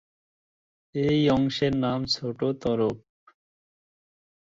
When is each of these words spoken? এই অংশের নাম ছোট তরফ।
এই 0.95 1.21
অংশের 1.29 1.73
নাম 1.75 1.99
ছোট 2.05 2.39
তরফ। 2.61 2.95